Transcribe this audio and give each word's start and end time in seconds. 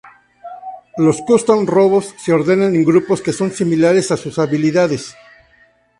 Los 0.97 1.21
Custom 1.21 1.67
Robos 1.67 2.15
se 2.17 2.33
ordenan 2.33 2.73
en 2.73 2.83
grupos 2.83 3.21
que 3.21 3.31
son 3.33 3.51
similares 3.51 4.09
a 4.09 4.17
sus 4.17 4.39
habilidades. 4.39 5.15